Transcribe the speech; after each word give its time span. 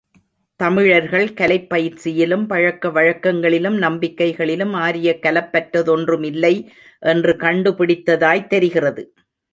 தமிழர்கள் 0.55 1.33
கலைப் 1.33 1.69
பயிற்சியிலும் 1.69 2.47
பழக்க 2.47 2.89
வழக்கங்களிலும், 2.89 3.81
நம்பிக்கைகளிலும், 3.81 4.73
ஆரியக் 4.73 5.23
கலப்பற்றதொன்றுமில்லை 5.23 6.67
என்று 6.99 7.33
கண்டுபிடித்ததாய்த் 7.37 8.47
தெரிகிறது. 8.47 9.13